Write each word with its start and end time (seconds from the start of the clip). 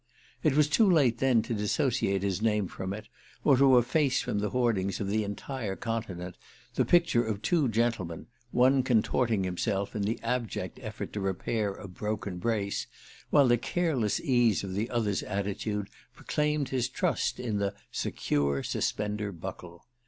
It 0.41 0.55
was 0.55 0.67
too 0.67 0.89
late 0.89 1.19
then 1.19 1.43
to 1.43 1.53
dissociate 1.53 2.23
his 2.23 2.41
name 2.41 2.67
from 2.67 2.91
it, 2.91 3.07
or 3.43 3.55
to 3.57 3.77
efface 3.77 4.19
from 4.19 4.39
the 4.39 4.49
hoardings 4.49 4.99
of 4.99 5.07
the 5.07 5.23
entire 5.23 5.75
continent 5.75 6.37
the 6.73 6.85
picture 6.85 7.23
of 7.23 7.43
two 7.43 7.69
gentlemen, 7.69 8.25
one 8.49 8.81
contorting 8.81 9.43
himself 9.43 9.95
in 9.95 10.01
the 10.01 10.19
abject 10.23 10.79
effort 10.81 11.13
to 11.13 11.19
repair 11.21 11.75
a 11.75 11.87
broken 11.87 12.39
brace, 12.39 12.87
while 13.29 13.47
the 13.47 13.59
careless 13.59 14.19
ease 14.19 14.63
of 14.63 14.73
the 14.73 14.89
other's 14.89 15.21
attitude 15.21 15.87
proclaimed 16.15 16.69
his 16.69 16.89
trust 16.89 17.39
in 17.39 17.59
the 17.59 17.75
Secure 17.91 18.63
Suspender 18.63 19.31
Buckle. 19.31 19.85